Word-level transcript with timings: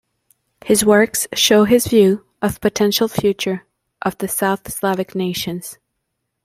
His 0.65 0.83
works 0.83 1.27
show 1.35 1.65
his 1.65 1.85
view 1.85 2.25
of 2.41 2.59
potential 2.59 3.07
future 3.07 3.67
of 4.01 4.17
the 4.17 4.27
South 4.27 4.67
Slavic 4.73 5.13
nations. 5.13 5.77